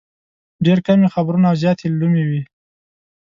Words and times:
ډېر 0.65 0.79
کم 0.85 0.99
یې 1.03 1.09
خبرونه 1.15 1.45
او 1.51 1.55
زیات 1.61 1.79
یې 1.83 1.89
لومې 1.99 2.23
وي. 2.29 2.41